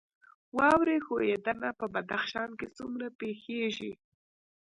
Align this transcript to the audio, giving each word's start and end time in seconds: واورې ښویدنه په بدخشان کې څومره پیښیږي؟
واورې 0.57 0.97
ښویدنه 1.05 1.69
په 1.79 1.85
بدخشان 1.93 2.49
کې 2.59 2.67
څومره 2.77 3.07
پیښیږي؟ 3.19 3.93